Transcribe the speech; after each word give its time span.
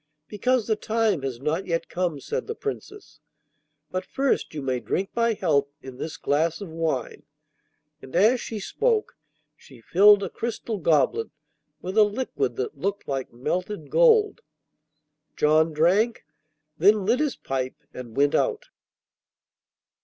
'Because 0.27 0.65
the 0.65 0.75
time 0.75 1.21
has 1.21 1.39
not 1.39 1.67
yet 1.67 1.87
come,' 1.87 2.19
said 2.19 2.47
the 2.47 2.55
Princess. 2.55 3.19
'But 3.91 4.03
first 4.03 4.51
you 4.55 4.63
may 4.63 4.79
drink 4.79 5.11
my 5.15 5.33
health 5.33 5.67
in 5.83 5.97
this 5.97 6.17
glass 6.17 6.59
of 6.59 6.69
wine,' 6.69 7.21
and 8.01 8.15
as 8.15 8.41
she 8.41 8.59
spoke 8.59 9.15
she 9.55 9.79
filled 9.79 10.23
a 10.23 10.29
crystal 10.31 10.79
goblet 10.79 11.29
with 11.83 11.99
a 11.99 12.03
liquid 12.03 12.55
that 12.55 12.79
looked 12.79 13.07
like 13.07 13.31
melted 13.31 13.91
gold. 13.91 14.41
John 15.35 15.71
drank, 15.71 16.25
then 16.79 17.05
lit 17.05 17.19
his 17.19 17.35
pipe 17.35 17.75
and 17.93 18.17
went 18.17 18.33
out. 18.33 18.69